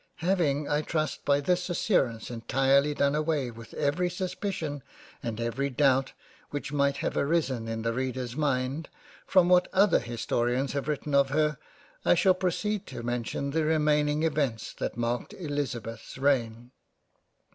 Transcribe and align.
Having 0.25 0.67
I 0.67 0.81
trust 0.81 1.23
by 1.25 1.41
this 1.41 1.69
assurance 1.69 2.31
entirely 2.31 2.95
done 2.95 3.13
away 3.13 3.51
every 3.77 4.09
Suspicion 4.09 4.81
and 5.21 5.39
every 5.39 5.69
doubt 5.69 6.13
which 6.49 6.73
might 6.73 6.97
have 7.05 7.15
arisen 7.15 7.67
in 7.67 7.83
the 7.83 7.93
Reader's 7.93 8.35
mind, 8.35 8.89
from 9.27 9.47
what 9.47 9.67
other 9.71 9.99
Historians 9.99 10.73
have 10.73 10.87
written 10.87 11.13
of 11.13 11.29
her, 11.29 11.59
I 12.03 12.15
shall 12.15 12.33
proceed 12.33 12.87
to 12.87 13.03
mention 13.03 13.51
the 13.51 13.63
remaining 13.63 14.23
Events 14.23 14.73
that 14.73 14.97
marked 14.97 15.33
Eliza 15.35 15.79
beth's 15.81 16.17
reign. 16.17 16.71